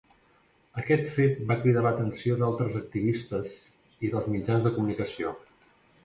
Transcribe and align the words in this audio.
Aquest 0.83 1.09
fet 1.17 1.35
va 1.51 1.57
cridar 1.65 1.83
l'atenció 1.87 2.37
d'altres 2.39 2.77
activistes 2.79 3.51
i 4.09 4.11
dels 4.15 4.31
mitjans 4.37 4.65
de 4.69 4.73
comunicació. 4.79 5.35